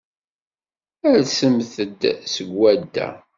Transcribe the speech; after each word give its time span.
Alsemt-d 1.09 2.01
seg 2.33 2.33
swadda. 2.49 3.09